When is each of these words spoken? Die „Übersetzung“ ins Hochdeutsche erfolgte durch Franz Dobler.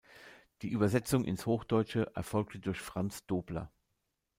Die 0.63 0.69
„Übersetzung“ 0.69 1.25
ins 1.25 1.45
Hochdeutsche 1.45 2.11
erfolgte 2.15 2.57
durch 2.57 2.79
Franz 2.81 3.23
Dobler. 3.27 3.71